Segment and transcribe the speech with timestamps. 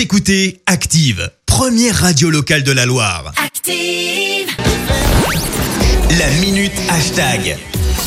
[0.00, 3.34] Vous écoutez Active, première radio locale de la Loire.
[3.36, 4.48] Active.
[6.18, 7.58] La minute hashtag.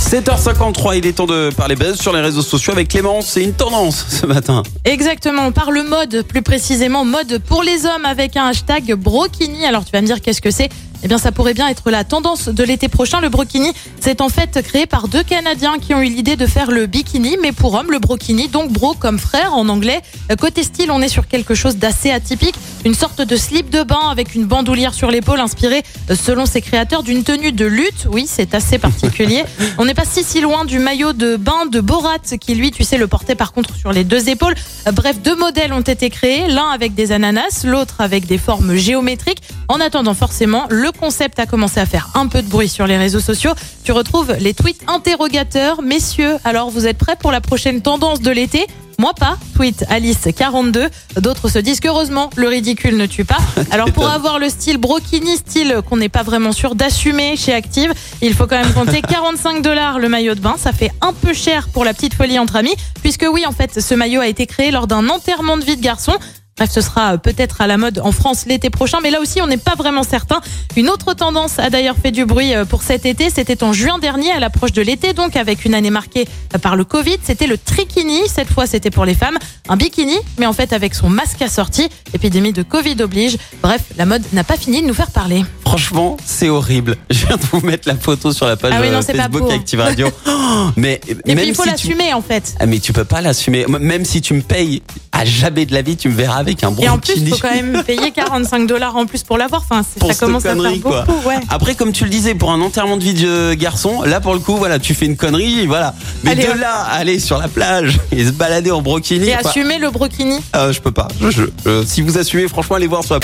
[0.00, 3.26] 7h53, il est temps de parler buzz sur les réseaux sociaux avec Clémence.
[3.32, 4.62] C'est une tendance ce matin.
[4.86, 9.66] Exactement, on parle mode, plus précisément mode pour les hommes avec un hashtag brokini.
[9.66, 10.70] Alors tu vas me dire qu'est-ce que c'est
[11.04, 13.20] eh bien, ça pourrait bien être la tendance de l'été prochain.
[13.20, 16.70] Le brokini, c'est en fait créé par deux Canadiens qui ont eu l'idée de faire
[16.70, 20.00] le bikini, mais pour hommes, le brokini, donc bro comme frère en anglais.
[20.40, 22.54] Côté style, on est sur quelque chose d'assez atypique,
[22.86, 25.82] une sorte de slip de bain avec une bandoulière sur l'épaule inspirée,
[26.14, 28.06] selon ses créateurs, d'une tenue de lutte.
[28.10, 29.44] Oui, c'est assez particulier.
[29.78, 32.82] on n'est pas si si loin du maillot de bain de Borat qui, lui, tu
[32.82, 34.54] sais, le portait par contre sur les deux épaules.
[34.90, 39.42] Bref, deux modèles ont été créés, l'un avec des ananas, l'autre avec des formes géométriques.
[39.68, 42.96] En attendant, forcément, le concept a commencé à faire un peu de bruit sur les
[42.96, 43.52] réseaux sociaux.
[43.82, 45.82] Tu retrouves les tweets interrogateurs.
[45.82, 48.66] Messieurs, alors vous êtes prêts pour la prochaine tendance de l'été?
[48.98, 50.88] Moi pas, tweet Alice42.
[51.20, 53.38] D'autres se disent qu'heureusement, le ridicule ne tue pas.
[53.70, 57.92] Alors pour avoir le style brokini, style qu'on n'est pas vraiment sûr d'assumer chez Active,
[58.22, 60.54] il faut quand même compter 45 dollars le maillot de bain.
[60.58, 63.80] Ça fait un peu cher pour la petite folie entre amis, puisque oui, en fait,
[63.80, 66.12] ce maillot a été créé lors d'un enterrement de vie de garçon.
[66.56, 69.48] Bref, ce sera peut-être à la mode en France l'été prochain, mais là aussi, on
[69.48, 70.40] n'est pas vraiment certain.
[70.76, 73.28] Une autre tendance a d'ailleurs fait du bruit euh, pour cet été.
[73.28, 76.76] C'était en juin dernier, à l'approche de l'été, donc avec une année marquée euh, par
[76.76, 77.16] le Covid.
[77.24, 78.20] C'était le trikini.
[78.28, 79.36] Cette fois, c'était pour les femmes.
[79.68, 81.88] Un bikini, mais en fait avec son masque assorti.
[82.12, 83.36] Épidémie de Covid oblige.
[83.60, 85.44] Bref, la mode n'a pas fini de nous faire parler.
[85.62, 86.96] Franchement, c'est horrible.
[87.10, 89.42] Je viens de vous mettre la photo sur la page Ah oui, non, euh, Facebook
[89.42, 89.50] beau.
[89.50, 90.08] Active Radio.
[90.56, 92.54] Oh, mais Et même puis il faut si tu- l'assumer en fait.
[92.60, 93.66] Ah, mais tu peux pas l'assumer.
[93.66, 94.82] Même si tu me payes
[95.24, 97.38] à jamais de la vie, tu me verras avec un Et en plus, il faut
[97.40, 99.62] quand même payer 45 dollars en plus pour l'avoir.
[99.68, 101.02] Enfin, pour ça cette commence à faire quoi.
[101.04, 101.28] beaucoup.
[101.28, 101.36] Ouais.
[101.48, 104.40] Après, comme tu le disais, pour un enterrement de vie de garçon, là pour le
[104.40, 105.94] coup, voilà, tu fais une connerie, voilà.
[106.22, 106.56] Mais Allez, de hop.
[106.58, 110.40] là, aller sur la plage et se balader en brokini, Et quoi, assumer le brokini.
[110.56, 111.08] euh, je peux pas.
[111.20, 113.20] Je- je- euh, si vous assumez, franchement, allez voir sur la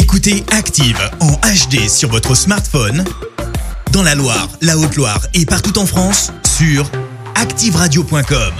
[0.00, 3.04] Écoutez Active en HD sur votre smartphone,
[3.92, 6.90] dans la Loire, la Haute-Loire et partout en France, sur
[7.34, 8.52] activeradio.com.